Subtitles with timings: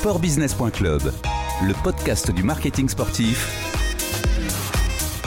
[0.00, 1.02] Sportbusiness.club,
[1.62, 3.44] le podcast du marketing sportif.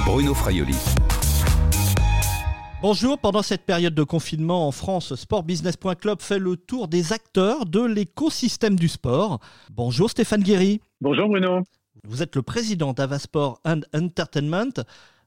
[0.03, 0.73] Bruno Fraioli.
[2.81, 7.85] Bonjour, pendant cette période de confinement en France, Sportbusiness.club fait le tour des acteurs de
[7.85, 9.39] l'écosystème du sport.
[9.71, 10.81] Bonjour Stéphane Guéry.
[11.01, 11.59] Bonjour Bruno.
[12.03, 14.73] Vous êtes le président d'Avasport and Entertainment.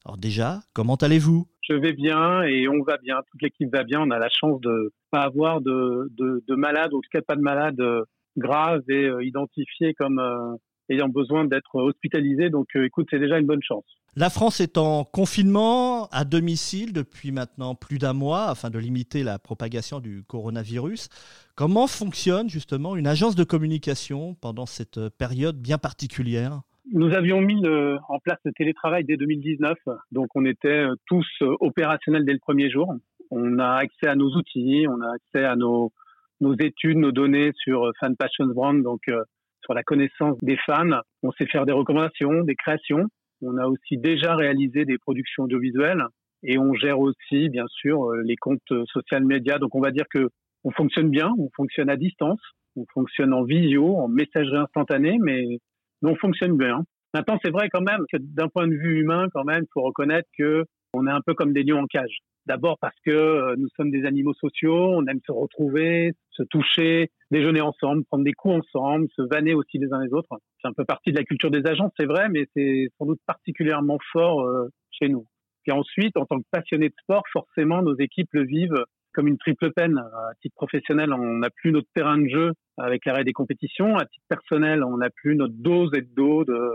[0.05, 1.47] Alors déjà, comment allez-vous?
[1.69, 3.21] Je vais bien et on va bien.
[3.31, 4.01] Toute l'équipe va bien.
[4.01, 7.23] On a la chance de pas avoir de, de, de malades, ou en tout cas
[7.23, 8.03] pas de malades euh,
[8.37, 10.57] graves et euh, identifiés comme euh,
[10.89, 12.51] ayant besoin d'être hospitalisés.
[12.51, 13.85] Donc écoute, c'est déjà une bonne chance.
[14.15, 19.23] La France est en confinement à domicile depuis maintenant plus d'un mois afin de limiter
[19.23, 21.09] la propagation du coronavirus.
[21.55, 26.61] Comment fonctionne justement une agence de communication pendant cette période bien particulière?
[26.93, 29.77] Nous avions mis en place le télétravail dès 2019,
[30.13, 31.27] donc on était tous
[31.61, 32.95] opérationnels dès le premier jour.
[33.31, 35.93] On a accès à nos outils, on a accès à nos,
[36.41, 39.23] nos études, nos données sur Fan Passions Brand, donc euh,
[39.63, 41.01] sur la connaissance des fans.
[41.23, 43.07] On sait faire des recommandations, des créations.
[43.43, 46.05] On a aussi déjà réalisé des productions audiovisuelles
[46.43, 49.59] et on gère aussi, bien sûr, euh, les comptes social médias.
[49.59, 50.29] Donc on va dire que
[50.65, 52.41] on fonctionne bien, on fonctionne à distance,
[52.77, 55.59] on fonctionne en visio, en messagerie instantanée, mais
[56.03, 56.83] on fonctionne bien.
[57.15, 59.83] Maintenant, c'est vrai quand même que d'un point de vue humain, quand même, il faut
[59.83, 60.65] reconnaître que
[60.97, 62.19] on est un peu comme des lions en cage.
[62.47, 67.11] D'abord parce que euh, nous sommes des animaux sociaux, on aime se retrouver, se toucher,
[67.31, 70.29] déjeuner ensemble, prendre des coups ensemble, se vanner aussi les uns les autres.
[70.63, 73.21] C'est un peu partie de la culture des agents, c'est vrai, mais c'est sans doute
[73.27, 75.27] particulièrement fort euh, chez nous.
[75.67, 79.39] Et ensuite, en tant que passionné de sport, forcément, nos équipes le vivent comme une
[79.39, 79.99] triple peine.
[79.99, 83.97] À titre professionnel, on n'a plus notre terrain de jeu avec l'arrêt des compétitions.
[83.97, 86.71] À titre personnel, on n'a plus notre dose et de dos de,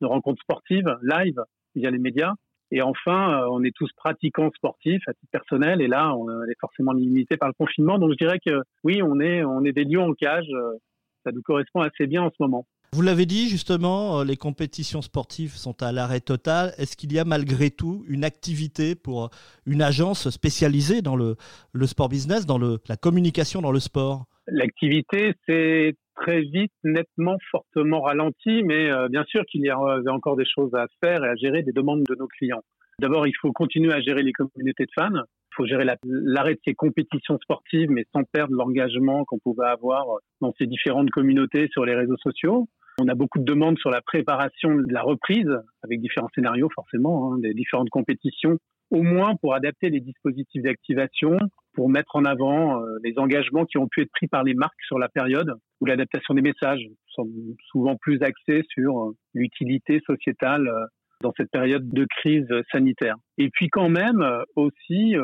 [0.00, 1.42] de rencontres sportives live
[1.74, 2.32] via les médias.
[2.70, 6.58] Et enfin, euh, on est tous pratiquants sportifs à titre personnel, et là, on est
[6.60, 7.98] forcément limité par le confinement.
[7.98, 10.46] Donc, je dirais que oui, on est, on est des lions en cage.
[10.50, 10.76] Euh,
[11.24, 12.66] ça nous correspond assez bien en ce moment.
[12.92, 16.72] Vous l'avez dit justement, euh, les compétitions sportives sont à l'arrêt total.
[16.76, 19.30] Est-ce qu'il y a malgré tout une activité pour
[19.64, 21.36] une agence spécialisée dans le,
[21.72, 24.24] le sport business, dans le, la communication dans le sport?
[24.48, 30.36] L'activité, c'est très vite, nettement, fortement ralenti, mais euh, bien sûr qu'il y avait encore
[30.36, 32.62] des choses à faire et à gérer des demandes de nos clients.
[33.00, 35.08] D'abord, il faut continuer à gérer les communautés de fans.
[35.12, 40.04] Il faut gérer l'arrêt de ces compétitions sportives, mais sans perdre l'engagement qu'on pouvait avoir
[40.40, 42.68] dans ces différentes communautés sur les réseaux sociaux.
[43.00, 45.48] On a beaucoup de demandes sur la préparation de la reprise,
[45.82, 48.58] avec différents scénarios forcément, hein, des différentes compétitions,
[48.90, 51.38] au moins pour adapter les dispositifs d'activation,
[51.80, 54.82] pour mettre en avant euh, les engagements qui ont pu être pris par les marques
[54.86, 57.26] sur la période, ou l'adaptation des messages sont
[57.70, 60.84] souvent plus axés sur euh, l'utilité sociétale euh,
[61.22, 63.16] dans cette période de crise sanitaire.
[63.38, 64.22] Et puis quand même
[64.56, 65.14] aussi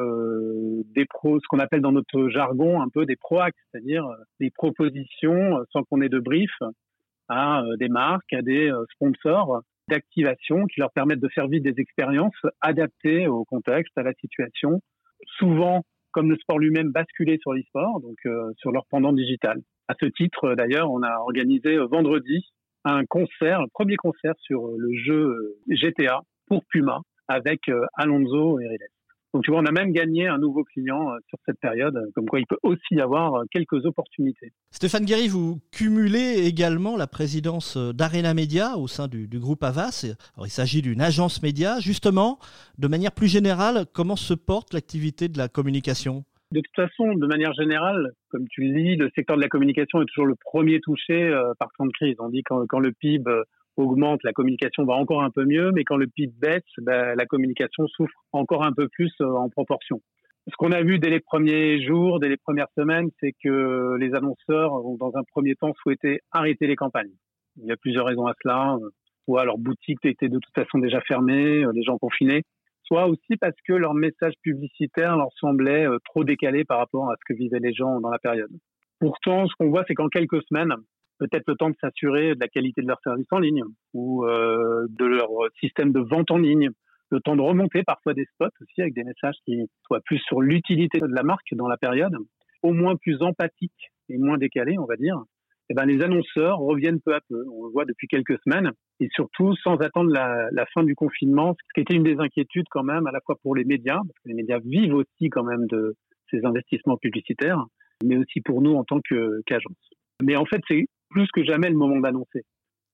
[0.95, 4.07] des pros, ce qu'on appelle dans notre jargon un peu des proacts, c'est-à-dire
[4.39, 6.53] des propositions sans qu'on ait de brief
[7.31, 12.37] à des marques, à des sponsors d'activation qui leur permettent de faire vivre des expériences
[12.61, 14.83] adaptées au contexte, à la situation,
[15.39, 15.83] souvent
[16.17, 19.61] comme le sport lui-même basculer sur l'e-sport, donc euh, sur leur pendant digital.
[19.87, 22.43] À ce titre, euh, d'ailleurs, on a organisé euh, vendredi
[22.85, 28.96] un concert, un premier concert sur le jeu GTA pour Puma avec Alonso et Riles.
[29.37, 32.25] Donc tu vois, on a même gagné un nouveau client euh, sur cette période, comme
[32.25, 34.51] quoi il peut aussi y avoir euh, quelques opportunités.
[34.71, 40.07] Stéphane Guéry, vous cumulez également la présidence euh, d'Arena Media au sein du, groupe Avas.
[40.43, 41.81] il s'agit d'une agence média.
[41.81, 42.39] Justement,
[42.79, 46.25] de manière plus générale, comment se porte l'activité de la communication?
[46.51, 50.01] De toute façon, de manière générale, comme tu le dis, le secteur de la communication
[50.01, 52.17] est toujours le premier touché par temps de crise.
[52.21, 53.31] On dit quand, quand le PIB
[53.77, 57.27] augmente, la communication va encore un peu mieux, mais quand le PIB baisse, ben, la
[57.27, 60.01] communication souffre encore un peu plus euh, en proportion.
[60.49, 64.15] Ce qu'on a vu dès les premiers jours, dès les premières semaines, c'est que les
[64.15, 67.13] annonceurs ont dans un premier temps souhaité arrêter les campagnes.
[67.57, 68.77] Il y a plusieurs raisons à cela.
[69.25, 72.43] Soit leurs boutiques étaient de toute façon déjà fermées, euh, les gens confinés,
[72.85, 77.17] soit aussi parce que leur message publicitaire leur semblait euh, trop décalé par rapport à
[77.17, 78.51] ce que vivaient les gens dans la période.
[79.01, 80.73] Pourtant, ce qu'on voit, c'est qu'en quelques semaines,
[81.19, 83.63] peut-être le temps de s'assurer de la qualité de leur service en ligne
[83.95, 85.29] ou euh, de leur
[85.61, 86.71] système de vente en ligne,
[87.11, 90.41] le temps de remonter parfois des spots aussi avec des messages qui soient plus sur
[90.41, 92.17] l'utilité de la marque dans la période,
[92.63, 95.23] au moins plus empathiques et moins décalés, on va dire.
[95.69, 97.45] Et eh ben, les annonceurs reviennent peu à peu.
[97.53, 98.71] On le voit depuis quelques semaines
[99.01, 102.67] et surtout sans attendre la, la fin du confinement, ce qui était une des inquiétudes
[102.71, 105.43] quand même à la fois pour les médias, parce que les médias vivent aussi quand
[105.43, 105.97] même de
[106.31, 107.65] ces investissements publicitaires,
[108.05, 109.91] mais aussi pour nous en tant qu'agence.
[110.23, 110.87] mais en fait, c'est
[111.17, 112.43] plus que jamais le moment d'annoncer.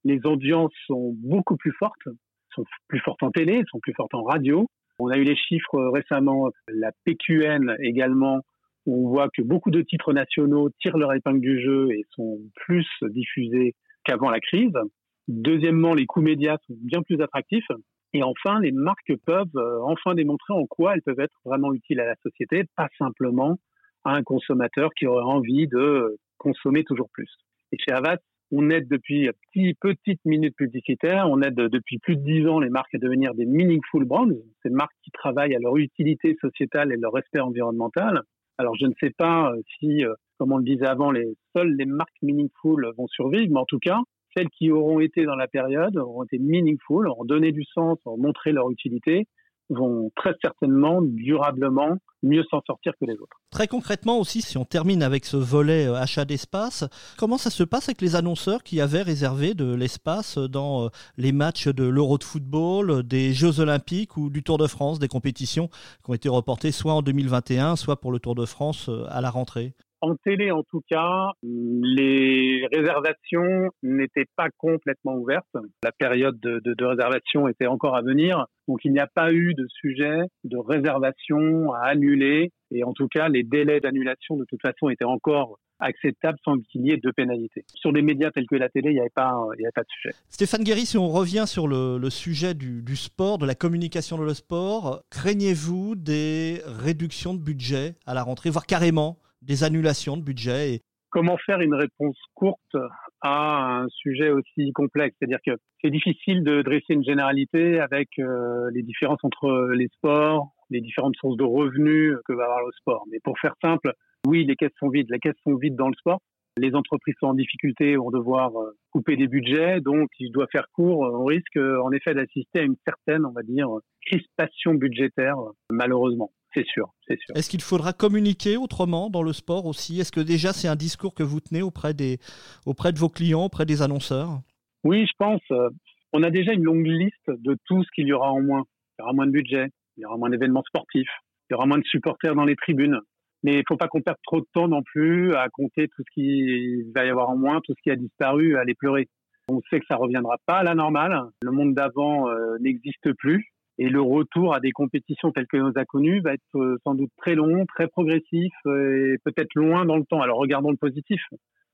[0.04, 2.06] Les audiences sont beaucoup plus fortes,
[2.54, 4.68] sont plus fortes en télé, sont plus fortes en radio.
[5.00, 8.42] On a eu les chiffres récemment, la PQN également,
[8.86, 12.38] où on voit que beaucoup de titres nationaux tirent leur épingle du jeu et sont
[12.54, 13.74] plus diffusés
[14.04, 14.78] qu'avant la crise.
[15.26, 17.72] Deuxièmement, les coûts médias sont bien plus attractifs.
[18.12, 21.98] Et enfin, les marques peuvent euh, enfin démontrer en quoi elles peuvent être vraiment utiles
[21.98, 23.58] à la société, pas simplement
[24.04, 27.28] à un consommateur qui aurait envie de consommer toujours plus.
[27.72, 28.22] Et chez Avast,
[28.52, 32.68] on aide depuis petit, petites minutes publicitaires, on aide depuis plus de dix ans les
[32.68, 34.28] marques à devenir des meaningful brands,
[34.62, 38.22] ces marques qui travaillent à leur utilité sociétale et leur respect environnemental.
[38.58, 41.74] Alors je ne sais pas euh, si, euh, comme on le disait avant, les, seules
[41.74, 43.98] les marques meaningful vont survivre, mais en tout cas,
[44.36, 48.18] celles qui auront été dans la période auront été meaningful, auront donné du sens, auront
[48.18, 49.26] montré leur utilité,
[49.70, 53.36] vont très certainement, durablement, mieux s'en sortir que les autres.
[53.50, 56.84] Très concrètement aussi, si on termine avec ce volet euh, achat d'espace,
[57.18, 61.32] comment ça se passe avec les annonceurs qui avaient réservé de l'espace dans euh, les
[61.32, 65.68] matchs de l'Euro de football, des Jeux olympiques ou du Tour de France, des compétitions
[66.04, 69.20] qui ont été reportées soit en 2021, soit pour le Tour de France euh, à
[69.20, 69.74] la rentrée?
[70.02, 75.46] En télé, en tout cas, les réservations n'étaient pas complètement ouvertes.
[75.84, 78.46] La période de, réservation était encore à venir.
[78.66, 82.50] Donc, il n'y a pas eu de sujet de réservation à annuler.
[82.72, 86.86] Et en tout cas, les délais d'annulation, de toute façon, étaient encore acceptables sans qu'il
[86.86, 87.64] y ait de pénalité.
[87.74, 89.34] Sur des médias tels que la télé, il n'y avait, pas,
[89.74, 90.14] pas de sujet.
[90.28, 94.24] Stéphane Guéry, si on revient sur le, sujet du, du, sport, de la communication de
[94.24, 100.22] le sport, craignez-vous des réductions de budget à la rentrée, voire carrément des annulations de
[100.22, 102.74] budget Comment faire une réponse courte
[103.20, 105.14] à un sujet aussi complexe?
[105.18, 110.54] C'est-à-dire que c'est difficile de dresser une généralité avec euh, les différences entre les sports,
[110.70, 113.04] les différentes sources de revenus que va avoir le sport.
[113.10, 113.92] Mais pour faire simple,
[114.26, 115.10] oui, les caisses sont vides.
[115.10, 116.18] Les caisses sont vides dans le sport.
[116.56, 119.82] Les entreprises sont en difficulté, vont devoir euh, couper des budgets.
[119.82, 123.32] Donc, si je dois faire court, on risque en effet d'assister à une certaine, on
[123.32, 123.68] va dire,
[124.06, 125.36] crispation budgétaire,
[125.70, 126.32] malheureusement.
[126.54, 127.34] C'est sûr, c'est sûr.
[127.36, 130.00] Est-ce qu'il faudra communiquer autrement dans le sport aussi?
[130.00, 132.18] Est-ce que déjà c'est un discours que vous tenez auprès, des,
[132.66, 134.40] auprès de vos clients, auprès des annonceurs?
[134.84, 135.40] Oui, je pense.
[135.50, 135.70] Euh,
[136.12, 138.64] on a déjà une longue liste de tout ce qu'il y aura en moins.
[138.98, 141.08] Il y aura moins de budget, il y aura moins d'événements sportifs,
[141.48, 142.98] il y aura moins de supporters dans les tribunes.
[143.42, 146.02] Mais il ne faut pas qu'on perde trop de temps non plus à compter tout
[146.06, 149.08] ce qui va y avoir en moins, tout ce qui a disparu, à les pleurer.
[149.48, 151.18] On sait que ça reviendra pas à la normale.
[151.42, 153.52] Le monde d'avant euh, n'existe plus.
[153.78, 156.94] Et le retour à des compétitions telles que nos a connues va être euh, sans
[156.94, 160.20] doute très long, très progressif euh, et peut-être loin dans le temps.
[160.20, 161.20] Alors regardons le positif.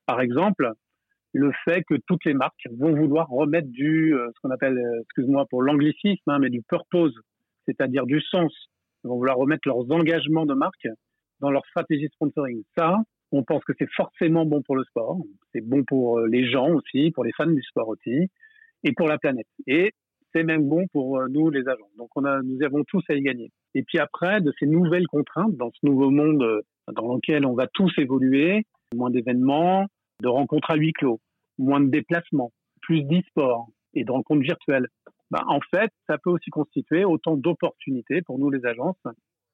[0.07, 0.71] Par exemple,
[1.33, 5.47] le fait que toutes les marques vont vouloir remettre du, euh, ce qu'on appelle, excuse-moi
[5.51, 7.15] pour l'anglicisme, hein, mais du purpose,
[7.67, 8.53] c'est-à-dire du sens.
[9.05, 10.89] Ils vont vouloir remettre leurs engagements de marque
[11.41, 12.63] dans leur stratégie sponsoring.
[12.77, 12.97] Ça,
[13.33, 15.19] on pense que c'est forcément bon pour le sport,
[15.53, 18.29] c'est bon pour les gens aussi, pour les fans du sport aussi,
[18.85, 19.47] et pour la planète.
[19.67, 19.93] Et
[20.33, 21.91] c'est même bon pour euh, nous, les agents.
[21.97, 23.51] Donc, nous avons tous à y gagner.
[23.75, 27.55] Et puis après, de ces nouvelles contraintes, dans ce nouveau monde euh, dans lequel on
[27.55, 28.65] va tous évoluer,
[28.95, 29.87] moins d'événements,
[30.23, 31.21] de rencontres à huis clos,
[31.59, 32.53] moins de déplacements,
[32.83, 34.89] plus d'e-sport et de rencontres virtuelles.
[35.31, 38.97] Ben, en fait, ça peut aussi constituer autant d'opportunités pour nous, les agences,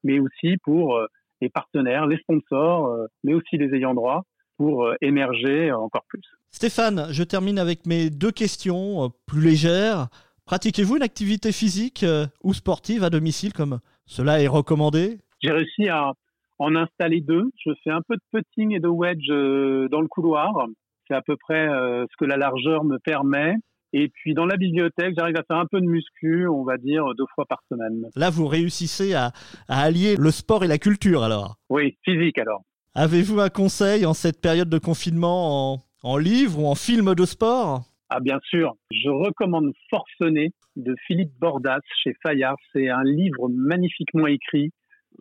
[0.03, 1.07] mais aussi pour euh,
[1.41, 4.23] les partenaires, les sponsors, mais aussi les ayants droit
[4.57, 6.21] pour émerger encore plus.
[6.51, 10.07] Stéphane, je termine avec mes deux questions plus légères.
[10.45, 15.17] Pratiquez-vous une activité physique euh, ou sportive à domicile comme cela est recommandé?
[15.41, 16.13] J'ai réussi à
[16.59, 17.45] en installer deux.
[17.65, 20.67] Je fais un peu de putting et de wedge euh, dans le couloir.
[21.07, 23.55] C'est à peu près euh, ce que la largeur me permet.
[23.91, 27.05] Et puis dans la bibliothèque, j'arrive à faire un peu de muscu, on va dire
[27.17, 28.05] deux fois par semaine.
[28.15, 29.31] Là, vous réussissez à,
[29.67, 31.55] allier le sport et la culture alors?
[31.69, 32.61] Oui, physique alors.
[32.93, 37.25] Avez-vous un conseil en cette période de confinement en, en livre ou en film de
[37.25, 37.81] sport?
[38.09, 42.57] Ah bien sûr, je recommande Forcené de Philippe Bordas chez Fayard.
[42.71, 44.71] C'est un livre magnifiquement écrit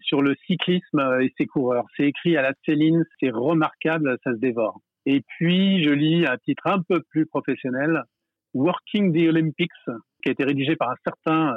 [0.01, 1.87] sur le cyclisme et ses coureurs.
[1.97, 4.81] C'est écrit à la Céline, c'est remarquable, ça se dévore.
[5.07, 8.03] Et puis, je lis un titre un peu plus professionnel,
[8.53, 9.71] Working the Olympics,
[10.23, 11.57] qui a été rédigé par un certain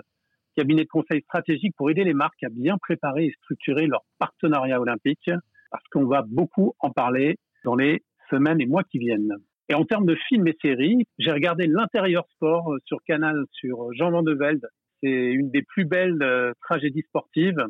[0.56, 4.80] cabinet de conseil stratégique pour aider les marques à bien préparer et structurer leur partenariat
[4.80, 5.30] olympique,
[5.72, 9.36] parce qu'on va beaucoup en parler dans les semaines et mois qui viennent.
[9.70, 13.84] Et en termes de films et séries, j'ai regardé l'intérieur sport euh, sur Canal sur
[13.84, 14.68] euh, Jean Van de Velde.
[15.04, 17.62] C'est une des plus belles euh, tragédies sportives.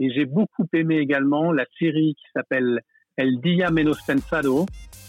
[0.00, 2.80] Et j'ai beaucoup aimé également la série qui s'appelle
[3.16, 4.66] El Dia Menos Pensado,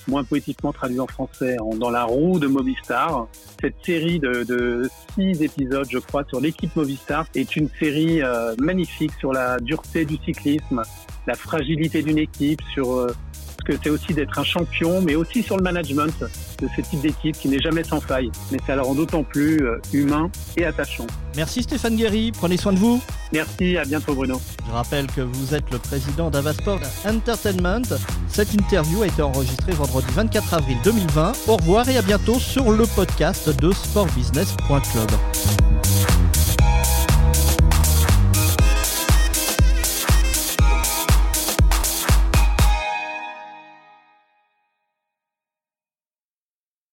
[0.07, 3.27] moins poétiquement traduit en français, dans la roue de Movistar.
[3.59, 8.21] Cette série de six épisodes, je crois, sur l'équipe Movistar est une série
[8.59, 10.83] magnifique sur la dureté du cyclisme,
[11.27, 13.07] la fragilité d'une équipe, sur
[13.67, 16.23] que c'est aussi d'être un champion, mais aussi sur le management
[16.61, 18.31] de ce type d'équipe qui n'est jamais sans faille.
[18.51, 21.05] Mais ça la rend d'autant plus euh, humain et attachant.
[21.35, 23.01] Merci Stéphane Guéry, prenez soin de vous.
[23.33, 24.41] Merci, à bientôt Bruno.
[24.65, 27.97] Je rappelle que vous êtes le président d'Avasport Entertainment.
[28.29, 31.33] Cette interview a été enregistrée vendredi 24 avril 2020.
[31.47, 35.11] Au revoir et à bientôt sur le podcast de sportbusiness.club.